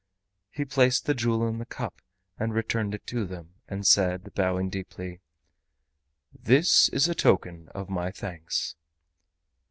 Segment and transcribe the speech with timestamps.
[0.49, 2.01] He placed the jewel in the cup
[2.39, 5.19] and returned it to them, and said, bowing deeply:
[6.33, 8.75] "This is a token of my thanks!"